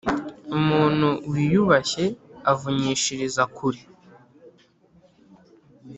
umuntu 0.57 1.09
wiyubashye 1.31 2.05
avunyishiriza 2.51 3.43
kure. 3.55 3.81